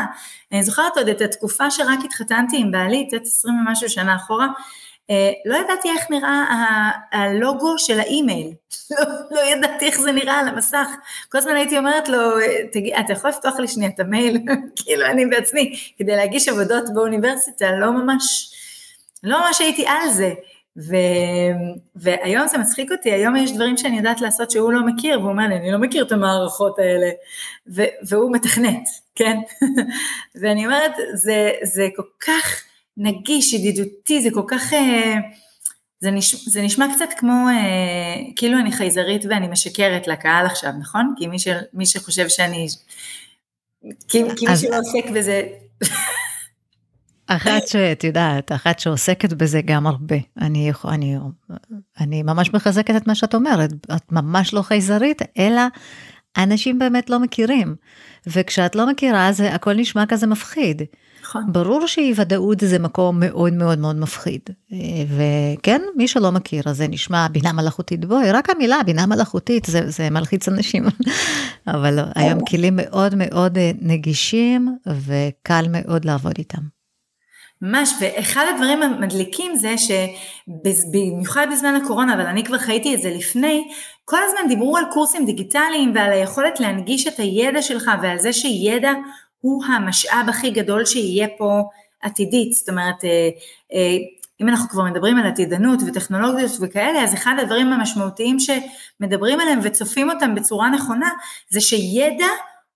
[0.52, 4.46] אני זוכרת עוד את התקופה שרק התחתנתי עם בעלי, את 20 ומשהו שנה אחורה,
[5.44, 6.44] לא ידעתי איך נראה
[7.12, 8.52] הלוגו של האימייל,
[8.90, 10.86] לא, לא ידעתי איך זה נראה על המסך,
[11.28, 12.18] כל הזמן הייתי אומרת לו,
[12.72, 14.38] תגיד, אתה יכול לפתוח לי שנייה את המייל,
[14.76, 18.52] כאילו אני בעצמי, כדי להגיש עבודות באוניברסיטה, לא ממש,
[19.22, 20.32] לא ממש הייתי על זה,
[20.78, 20.96] ו,
[21.96, 25.48] והיום זה מצחיק אותי, היום יש דברים שאני יודעת לעשות שהוא לא מכיר, והוא אומר
[25.48, 27.10] לי, אני לא מכיר את המערכות האלה,
[27.74, 29.36] ו, והוא מתכנת, כן?
[30.40, 32.62] ואני אומרת, זה, זה כל כך,
[32.96, 34.72] נגיש, ידידותי, זה כל כך...
[34.72, 35.14] אה,
[36.00, 41.14] זה, נש, זה נשמע קצת כמו, אה, כאילו אני חייזרית ואני משקרת לקהל עכשיו, נכון?
[41.18, 42.66] כי מי, ש, מי שחושב שאני...
[44.08, 45.42] כי, כי מי שלא עוסק בזה...
[47.26, 50.16] אחת שאת יודעת, אחת שעוסקת בזה גם הרבה.
[50.40, 51.16] אני, אני,
[52.00, 55.62] אני ממש מחזקת את מה שאת אומרת, את ממש לא חייזרית, אלא
[56.36, 57.74] אנשים באמת לא מכירים.
[58.26, 60.82] וכשאת לא מכירה, זה הכל נשמע כזה מפחיד.
[61.22, 61.52] נכון.
[61.52, 64.40] ברור שאי ודאות זה מקום מאוד מאוד מאוד מפחיד.
[65.08, 68.04] וכן, מי שלא מכיר, אז זה נשמע בינה מלאכותית.
[68.04, 70.84] בואי, רק המילה בינה מלאכותית, זה, זה מלחיץ אנשים.
[71.74, 76.62] אבל לא, היום כלים מאוד מאוד נגישים, וקל מאוד לעבוד איתם.
[77.62, 83.64] ממש, ואחד הדברים המדליקים זה שבמיוחד בזמן הקורונה, אבל אני כבר חייתי את זה לפני,
[84.10, 88.92] כל הזמן דיברו על קורסים דיגיטליים ועל היכולת להנגיש את הידע שלך ועל זה שידע
[89.40, 91.62] הוא המשאב הכי גדול שיהיה פה
[92.02, 93.28] עתידית, זאת אומרת, אה,
[93.72, 93.96] אה,
[94.40, 100.10] אם אנחנו כבר מדברים על עתידנות וטכנולוגיות וכאלה, אז אחד הדברים המשמעותיים שמדברים עליהם וצופים
[100.10, 101.10] אותם בצורה נכונה,
[101.48, 102.28] זה שידע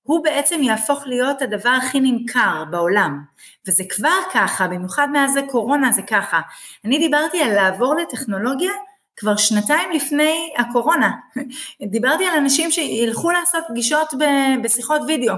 [0.02, 3.20] הוא בעצם יהפוך להיות הדבר הכי נמכר בעולם.
[3.68, 6.40] וזה כבר ככה, במיוחד מאז הקורונה זה ככה.
[6.84, 8.70] אני דיברתי על לעבור לטכנולוגיה
[9.16, 11.10] כבר שנתיים לפני הקורונה.
[11.92, 14.14] דיברתי על אנשים שילכו לעשות פגישות
[14.62, 15.34] בשיחות וידאו,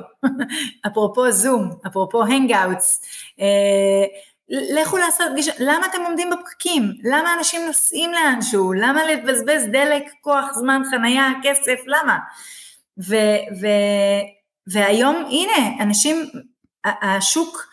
[0.86, 3.02] אפרופו זום, אפרופו Hangouts.
[3.40, 4.06] אה,
[4.48, 6.92] לכו לעשות פגישות, למה אתם עומדים בפקקים?
[7.04, 8.72] למה אנשים נוסעים לאנשהו?
[8.72, 11.80] למה לבזבז דלק, כוח, זמן, חנייה, כסף?
[11.86, 12.18] למה?
[13.08, 14.22] ו- ו-
[14.66, 16.16] והיום הנה, אנשים,
[16.84, 17.66] השוק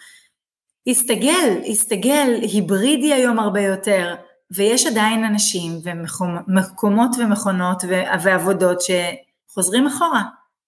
[0.87, 4.15] הסתגל, הסתגל, היברידי היום הרבה יותר,
[4.55, 7.83] ויש עדיין אנשים ומקומות ומכונות
[8.23, 10.23] ועבודות שחוזרים אחורה,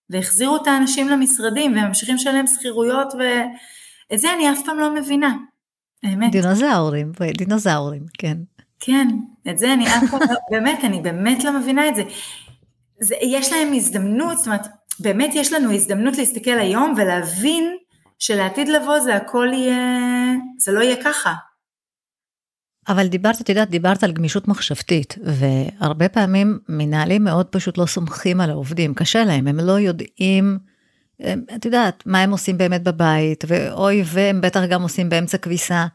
[0.10, 5.36] והחזירו את האנשים למשרדים וממשיכים לשלם שכירויות, ואת זה אני אף פעם לא מבינה,
[6.04, 6.32] האמת.
[6.32, 8.38] דינוזאורים, דינוזאורים, כן.
[8.80, 9.08] כן,
[9.50, 12.04] את זה אני אף פעם לא, באמת, אני באמת לא מבינה את זה.
[13.00, 13.16] זה.
[13.22, 14.68] יש להם הזדמנות, זאת אומרת,
[15.00, 17.78] באמת יש לנו הזדמנות להסתכל היום ולהבין
[18.20, 19.78] שלעתיד לבוא זה הכל יהיה,
[20.58, 21.34] זה לא יהיה ככה.
[22.88, 28.42] אבל דיברת, את יודעת, דיברת על גמישות מחשבתית, והרבה פעמים מנהלים מאוד פשוט לא סומכים
[28.42, 30.60] על העובדים, קשה להם, הם לא יודעים,
[31.20, 35.86] הם, את יודעת, מה הם עושים באמת בבית, ואוי, והם בטח גם עושים באמצע כביסה.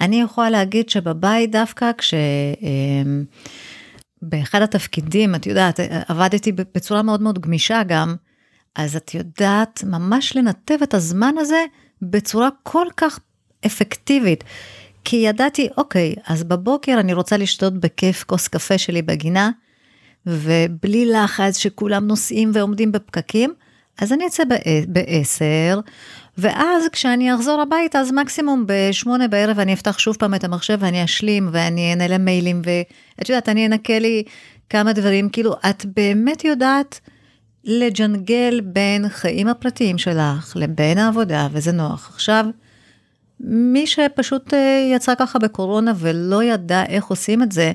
[0.00, 2.14] אני יכולה להגיד שבבית דווקא כש...
[2.62, 3.24] אמ,
[4.22, 8.16] באחד התפקידים, את יודעת, עבדתי בצורה מאוד מאוד גמישה גם,
[8.74, 11.64] אז את יודעת ממש לנתב את הזמן הזה
[12.02, 13.18] בצורה כל כך
[13.66, 14.44] אפקטיבית.
[15.10, 19.50] כי ידעתי, אוקיי, אז בבוקר אני רוצה לשתות בכיף כוס קפה שלי בגינה,
[20.26, 23.54] ובלי לחץ שכולם נוסעים ועומדים בפקקים,
[23.98, 24.42] אז אני אצא
[24.88, 25.80] ב-10,
[26.38, 31.04] ואז כשאני אחזור הביתה, אז מקסימום ב-8 בערב אני אפתח שוב פעם את המחשב ואני
[31.04, 34.22] אשלים ואני אענה למיילים, ואת יודעת, אני אנקה לי
[34.70, 37.00] כמה דברים, כאילו, את באמת יודעת
[37.64, 42.10] לג'נגל בין חיים הפרטיים שלך לבין העבודה, וזה נוח.
[42.14, 42.44] עכשיו,
[43.40, 47.72] מי שפשוט אה, יצא ככה בקורונה ולא ידע איך עושים את זה,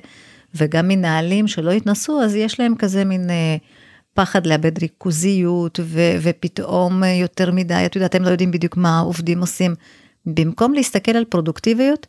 [0.55, 3.55] וגם מנהלים שלא התנסו, אז יש להם כזה מין אה,
[4.13, 8.97] פחד לאבד ריכוזיות, ו- ופתאום אה, יותר מדי, את יודעת, הם לא יודעים בדיוק מה
[8.97, 9.75] העובדים עושים.
[10.25, 12.07] במקום להסתכל על פרודוקטיביות,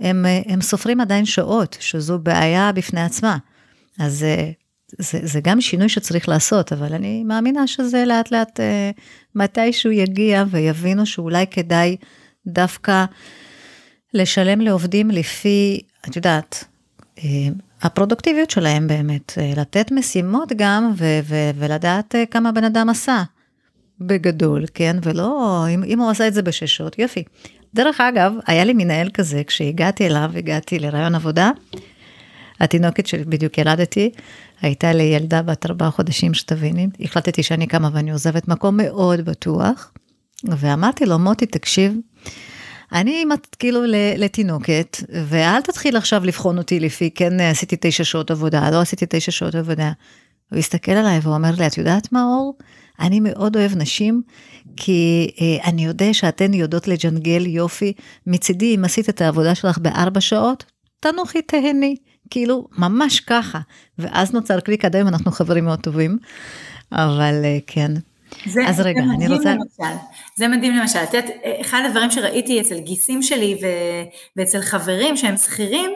[0.00, 3.36] הם, הם סופרים עדיין שעות, שזו בעיה בפני עצמה.
[3.98, 4.26] אז
[4.98, 8.60] זה, זה גם שינוי שצריך לעשות, אבל אני מאמינה שזה לאט לאט
[9.34, 11.96] מתישהו יגיע ויבינו שאולי כדאי
[12.46, 13.04] דווקא
[14.14, 16.64] לשלם לעובדים לפי, את יודעת,
[17.18, 17.48] אה,
[17.82, 23.22] הפרודוקטיביות שלהם באמת, אה, לתת משימות גם ו- ו- ולדעת אה, כמה בן אדם עשה
[24.00, 24.96] בגדול, כן?
[25.02, 27.24] ולא, אם, אם הוא עשה את זה בשש שעות, יופי.
[27.74, 31.50] דרך אגב, היה לי מנהל כזה, כשהגעתי אליו, הגעתי לרעיון עבודה,
[32.60, 34.10] התינוקת שלי בדיוק ילדתי,
[34.60, 39.92] הייתה לי ילדה בת ארבעה חודשים, שתביני, החלטתי שאני קמה ואני עוזבת מקום מאוד בטוח,
[40.44, 41.96] ואמרתי לו, מוטי, תקשיב,
[42.92, 43.24] אני
[43.58, 43.80] כאילו
[44.16, 44.96] לתינוקת,
[45.28, 49.54] ואל תתחיל עכשיו לבחון אותי לפי, כן עשיתי תשע שעות עבודה, לא עשיתי תשע שעות
[49.54, 49.92] עבודה.
[50.50, 52.58] הוא הסתכל עליי ואומר לי, את יודעת מה אור?
[53.00, 54.22] אני מאוד אוהב נשים,
[54.76, 57.92] כי אה, אני יודע שאתן יודעות לג'נגל יופי.
[58.26, 60.64] מצידי, אם עשית את העבודה שלך בארבע שעות,
[61.00, 61.96] תנוחי תהני.
[62.30, 63.60] כאילו, ממש ככה.
[63.98, 66.18] ואז נוצר קליק, עד היום אנחנו חברים מאוד טובים,
[66.92, 67.92] אבל אה, כן.
[68.46, 69.54] זה, אז רגע, זה אני רוצה...
[69.54, 69.96] למשל,
[70.36, 73.66] זה מדהים למשל, את יודעת, אחד הדברים שראיתי אצל גיסים שלי ו...
[74.36, 75.90] ואצל חברים שהם שכירים,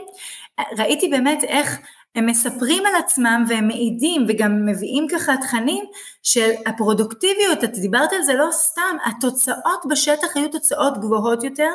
[0.79, 1.79] ראיתי באמת איך
[2.15, 5.85] הם מספרים על עצמם והם מעידים וגם מביאים ככה תכנים
[6.23, 11.71] של הפרודוקטיביות, את דיברת על זה לא סתם, התוצאות בשטח היו תוצאות גבוהות יותר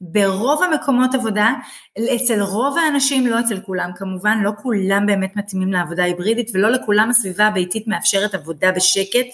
[0.00, 1.52] ברוב המקומות עבודה,
[2.16, 7.10] אצל רוב האנשים, לא אצל כולם כמובן, לא כולם באמת מתאימים לעבודה היברידית ולא לכולם
[7.10, 9.26] הסביבה הביתית מאפשרת עבודה בשקט,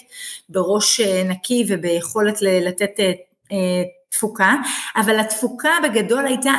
[0.49, 3.11] בראש אה, נקי וביכולת לתת אה,
[3.51, 4.55] אה, תפוקה,
[4.95, 6.53] אבל התפוקה בגדול הייתה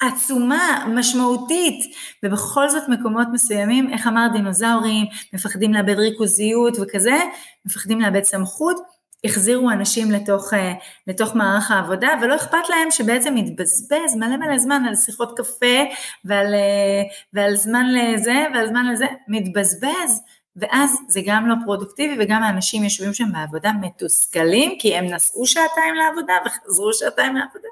[0.00, 7.18] עצומה, משמעותית, ובכל זאת מקומות מסוימים, איך אמר דינוזאורים, מפחדים לאבד ריכוזיות וכזה,
[7.66, 8.76] מפחדים לאבד סמכות,
[9.24, 10.72] החזירו אנשים לתוך, אה,
[11.06, 15.82] לתוך מערך העבודה, ולא אכפת להם שבעצם מתבזבז מלא מלא זמן על שיחות קפה,
[16.24, 20.22] ועל, אה, ועל זמן לזה, ועל זמן לזה, מתבזבז,
[20.56, 25.94] ואז זה גם לא פרודוקטיבי, וגם האנשים יושבים שם בעבודה מתוסכלים, כי הם נסעו שעתיים
[25.94, 27.68] לעבודה וחזרו שעתיים לעבודה.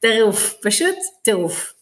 [0.00, 1.79] טירוף, פשוט טירוף.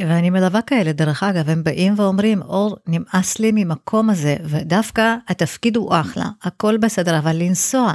[0.00, 5.76] ואני מלווה כאלה, דרך אגב, הם באים ואומרים, אור, נמאס לי ממקום הזה, ודווקא התפקיד
[5.76, 7.92] הוא אחלה, הכל בסדר, אבל לנסוע,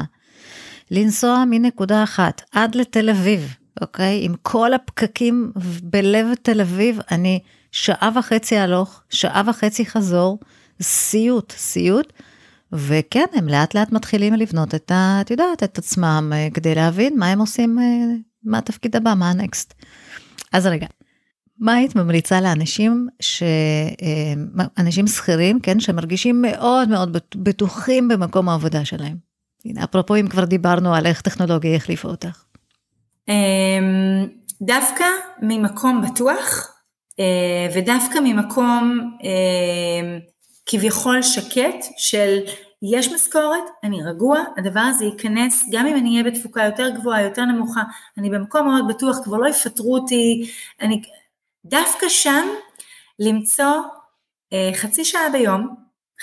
[0.91, 4.25] לנסוע מנקודה אחת עד לתל אביב, אוקיי?
[4.25, 5.51] עם כל הפקקים
[5.83, 7.39] בלב תל אביב, אני
[7.71, 10.39] שעה וחצי הלוך, שעה וחצי חזור,
[10.81, 12.13] סיוט, סיוט.
[12.73, 15.17] וכן, הם לאט לאט מתחילים לבנות את ה...
[15.21, 17.83] את יודעת, את עצמם, אה, כדי להבין מה הם עושים, אה,
[18.43, 19.73] מה התפקיד הבא, מה הנקסט.
[20.53, 20.87] אז רגע,
[21.59, 23.43] מה היית ממליצה לאנשים, ש...
[24.01, 29.17] אה, אנשים שכירים, כן, שמרגישים מאוד מאוד בטוחים במקום העבודה שלהם?
[29.65, 32.43] הנה, אפרופו אם כבר דיברנו על איך טכנולוגיה החליפה אותך.
[33.29, 34.27] אמ,
[34.61, 35.05] דווקא
[35.41, 36.75] ממקום בטוח,
[37.75, 39.09] ודווקא ממקום
[40.65, 42.39] כביכול שקט של
[42.81, 47.45] יש משכורת, אני רגוע, הדבר הזה ייכנס, גם אם אני אהיה בתפוקה יותר גבוהה, יותר
[47.45, 47.81] נמוכה,
[48.17, 51.01] אני במקום מאוד בטוח, כבר לא יפטרו אותי, אני...
[51.65, 52.47] דווקא שם
[53.19, 53.81] למצוא
[54.53, 55.75] אה, חצי שעה ביום,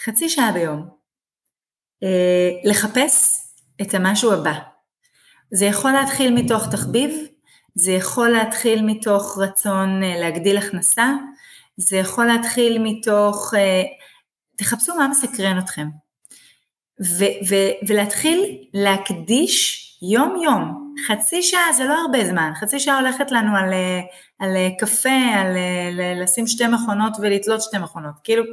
[0.04, 0.88] חצי שעה ביום,
[2.02, 3.46] אה, לחפש
[3.82, 4.52] את המשהו הבא.
[5.50, 7.26] זה יכול להתחיל מתוך תחביב,
[7.74, 11.06] זה יכול להתחיל מתוך רצון אה, להגדיל הכנסה,
[11.76, 13.82] זה יכול להתחיל מתוך אה,
[14.56, 15.86] תחפשו מה מסקרן אתכם.
[17.00, 23.30] ו- ו- ולהתחיל להקדיש יום יום, חצי שעה זה לא הרבה זמן, חצי שעה הולכת
[23.30, 23.70] לנו על,
[24.38, 25.56] על קפה, על
[26.22, 28.44] לשים שתי מכונות ולתלות שתי מכונות, כאילו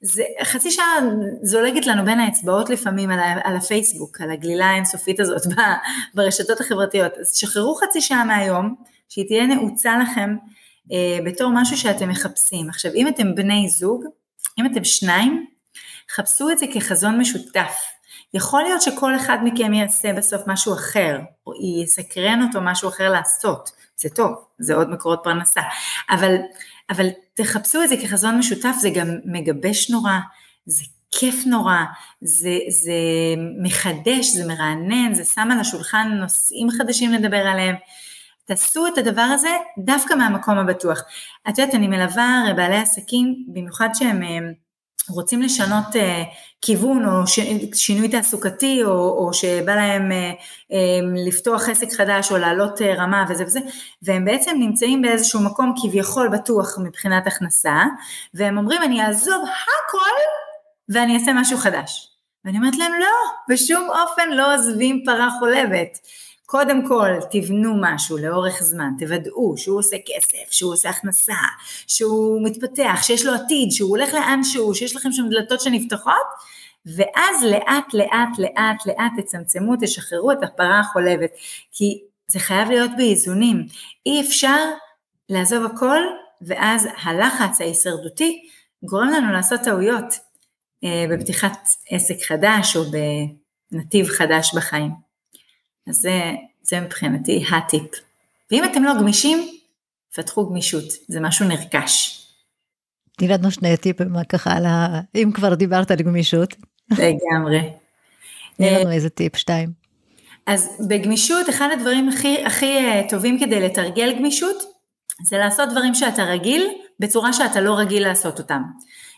[0.00, 0.98] זה, חצי שעה
[1.42, 5.42] זולגת לנו בין האצבעות לפעמים על, על הפייסבוק, על הגלילה האינסופית הזאת
[6.14, 8.74] ברשתות החברתיות, אז שחררו חצי שעה מהיום,
[9.08, 10.36] שהיא תהיה נעוצה לכם
[10.92, 12.68] אה, בתור משהו שאתם מחפשים.
[12.68, 14.04] עכשיו אם אתם בני זוג,
[14.58, 15.46] אם אתם שניים,
[16.14, 17.97] חפשו את זה כחזון משותף.
[18.34, 23.70] יכול להיות שכל אחד מכם יעשה בסוף משהו אחר, או יסקרן אותו משהו אחר לעשות,
[23.96, 25.60] זה טוב, זה עוד מקורות פרנסה,
[26.10, 26.36] אבל,
[26.90, 30.18] אבל תחפשו את זה כחזון משותף, זה גם מגבש נורא,
[30.66, 31.78] זה כיף נורא,
[32.20, 32.92] זה, זה
[33.62, 37.74] מחדש, זה מרענן, זה שם על השולחן נושאים חדשים לדבר עליהם.
[38.44, 41.02] תעשו את הדבר הזה דווקא מהמקום הבטוח.
[41.48, 44.38] את יודעת, אני מלווה בעלי עסקים, במיוחד שהם אה,
[45.10, 45.98] רוצים לשנות uh,
[46.62, 47.40] כיוון או ש,
[47.74, 53.24] שינוי תעסוקתי או, או שבא להם uh, um, לפתוח עסק חדש או לעלות uh, רמה
[53.28, 53.60] וזה וזה
[54.02, 57.82] והם בעצם נמצאים באיזשהו מקום כביכול בטוח מבחינת הכנסה
[58.34, 60.20] והם אומרים אני אעזוב הכל
[60.88, 62.08] ואני אעשה משהו חדש.
[62.44, 63.06] ואני אומרת להם לא
[63.48, 65.98] בשום אופן לא עוזבים פרה חולבת
[66.50, 71.34] קודם כל תבנו משהו לאורך זמן, תוודאו שהוא עושה כסף, שהוא עושה הכנסה,
[71.86, 76.26] שהוא מתפתח, שיש לו עתיד, שהוא הולך לאן שהוא, שיש לכם שם דלתות שנפתחות,
[76.86, 81.30] ואז לאט לאט לאט לאט תצמצמו, תשחררו את הפרה החולבת,
[81.72, 83.66] כי זה חייב להיות באיזונים,
[84.06, 84.64] אי אפשר
[85.28, 86.00] לעזוב הכל,
[86.40, 88.48] ואז הלחץ ההישרדותי
[88.84, 90.14] גורם לנו לעשות טעויות
[90.84, 92.82] אה, בפתיחת עסק חדש או
[93.72, 95.07] בנתיב חדש בחיים.
[95.88, 97.90] אז זה, זה מבחינתי הטיפ.
[98.50, 99.48] ואם אתם לא גמישים,
[100.14, 102.24] פתחו גמישות, זה משהו נרכש.
[103.18, 105.00] תני לנו שני טיפים ככה על ה...
[105.14, 106.54] אם כבר דיברת על גמישות.
[106.90, 107.72] לגמרי.
[108.56, 109.72] תני לנו איזה טיפ, שתיים.
[110.46, 114.56] אז בגמישות, אחד הדברים הכי, הכי אה, טובים כדי לתרגל גמישות,
[115.22, 116.68] זה לעשות דברים שאתה רגיל,
[117.00, 118.62] בצורה שאתה לא רגיל לעשות אותם.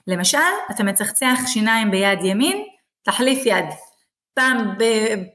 [0.06, 0.38] למשל,
[0.70, 2.64] אתה מצחצח שיניים ביד ימין,
[3.02, 3.64] תחליף יד.
[4.34, 4.84] פעם, ב,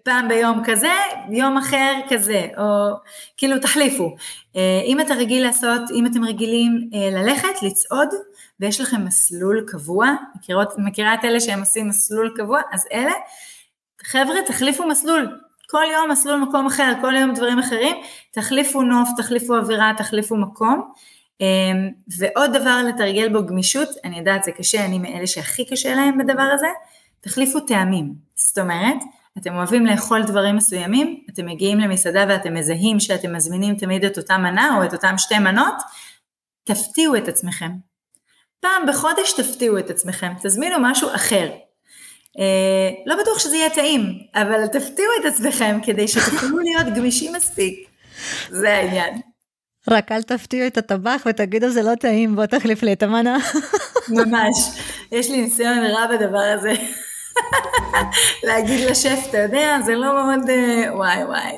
[0.04, 0.94] פעם ביום כזה,
[1.30, 2.64] יום אחר כזה, או
[3.38, 4.16] כאילו תחליפו.
[4.56, 8.10] אה, אם אתה רגיל לעשות, אם אתם רגילים אה, ללכת, לצעוד,
[8.60, 12.62] ויש לכם מסלול קבוע, מכירות, מכירה את אלה שהם עושים מסלול קבוע?
[12.72, 13.14] אז אלה,
[14.02, 17.96] חבר'ה תחליפו מסלול, כל יום מסלול מקום אחר, כל יום דברים אחרים,
[18.32, 20.92] תחליפו נוף, תחליפו אווירה, תחליפו מקום.
[21.42, 21.48] אה,
[22.20, 26.50] ועוד דבר לתרגל בו גמישות, אני יודעת זה קשה, אני מאלה שהכי קשה להם בדבר
[26.54, 26.68] הזה,
[27.28, 28.14] תחליפו טעמים.
[28.36, 28.98] זאת אומרת,
[29.38, 34.38] אתם אוהבים לאכול דברים מסוימים, אתם מגיעים למסעדה ואתם מזהים שאתם מזמינים תמיד את אותה
[34.38, 35.76] מנה או את אותם שתי מנות,
[36.64, 37.72] תפתיעו את עצמכם.
[38.60, 41.50] פעם בחודש תפתיעו את עצמכם, תזמינו משהו אחר.
[42.40, 47.90] אה, לא בטוח שזה יהיה טעים, אבל תפתיעו את עצמכם כדי שתוכלו להיות גמישים מספיק.
[48.50, 49.22] זה העניין.
[49.88, 53.38] רק אל תפתיעו את הטבח ותגידו זה לא טעים, בוא תחליף לי את המנה.
[54.10, 54.56] ממש,
[55.12, 56.74] יש לי ניסיון רע בדבר הזה.
[58.48, 61.58] להגיד לשף, אתה יודע, זה לא מאוד אה, וואי וואי.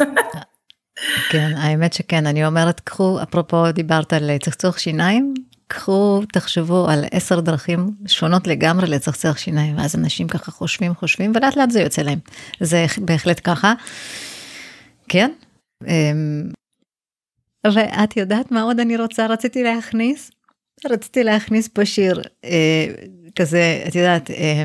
[1.30, 5.34] כן, האמת שכן, אני אומרת, קחו, אפרופו דיברת על צחצוח שיניים,
[5.70, 11.56] קחו, תחשבו על עשר דרכים שונות לגמרי לצחצח שיניים, ואז אנשים ככה חושבים, חושבים, ולאט
[11.56, 12.18] לאט זה יוצא להם.
[12.60, 13.72] זה בהחלט ככה.
[15.08, 15.30] כן.
[15.86, 16.50] אמ,
[17.74, 19.26] ואת יודעת מה עוד אני רוצה?
[19.26, 20.30] רציתי להכניס?
[20.86, 22.86] רציתי להכניס פה שיר אה,
[23.36, 24.64] כזה, את יודעת, אה,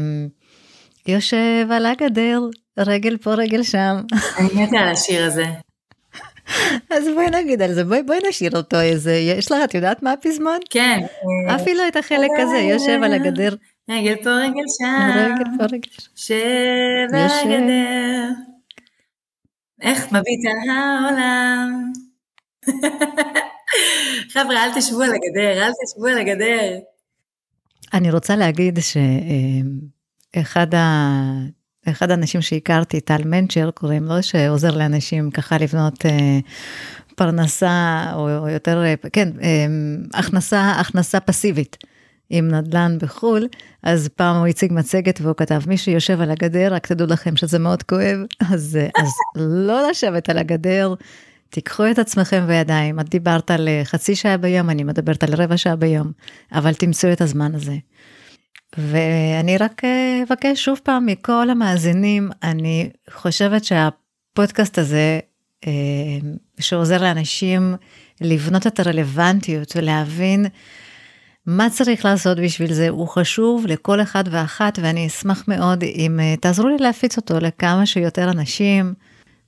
[1.07, 2.39] יושב על הגדר,
[2.79, 3.95] רגל פה רגל שם.
[4.37, 5.45] אני מתה על השיר הזה.
[6.95, 10.11] אז בואי נגיד על זה, בואי בואי נשאיר אותו איזה, יש לך, את יודעת מה
[10.11, 10.59] הפזמון?
[10.69, 10.99] כן.
[11.55, 13.55] אפילו את החלק הזה, יושב על הגדר.
[13.89, 15.11] רגל פה רגל שם.
[15.15, 16.09] רגל פה רגל שם.
[16.15, 18.29] שב על הגדר.
[19.81, 21.91] איך מביט על העולם.
[24.33, 26.77] חבר'ה, אל תשבו על הגדר, אל תשבו על הגדר.
[27.93, 28.79] אני רוצה להגיד
[30.35, 31.55] שאחד ה...
[31.89, 36.39] אחד האנשים שהכרתי, טל מנצ'ר, קוראים לו, שעוזר לאנשים ככה לבנות אה,
[37.15, 39.65] פרנסה, או, או יותר, אה, כן, אה,
[40.13, 41.77] הכנסה, הכנסה פסיבית
[42.29, 43.47] עם נדל"ן בחו"ל,
[43.83, 47.59] אז פעם הוא הציג מצגת והוא כתב, מי שיושב על הגדר, רק תדעו לכם שזה
[47.59, 48.19] מאוד כואב,
[48.51, 50.93] אז, אה, אז לא לשבת על הגדר,
[51.55, 55.57] תיקחו את עצמכם בידיים, את דיברת על אה, חצי שעה ביום, אני מדברת על רבע
[55.57, 56.11] שעה ביום,
[56.51, 57.75] אבל תמצאו את הזמן הזה.
[58.77, 65.19] ואני רק אה, אבקש שוב פעם מכל המאזינים, אני חושבת שהפודקאסט הזה,
[65.67, 65.71] אה,
[66.59, 67.75] שעוזר לאנשים
[68.21, 70.45] לבנות את הרלוונטיות ולהבין
[71.45, 76.67] מה צריך לעשות בשביל זה, הוא חשוב לכל אחד ואחת, ואני אשמח מאוד אם תעזרו
[76.67, 78.93] לי להפיץ אותו לכמה שיותר אנשים.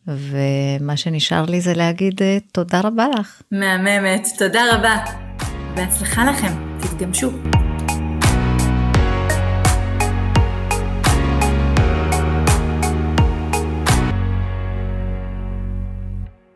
[0.07, 3.41] ומה שנשאר לי זה להגיד אה, תודה רבה לך.
[3.51, 4.95] מהממת, תודה רבה.
[5.75, 7.31] בהצלחה לכם, תתגמשו.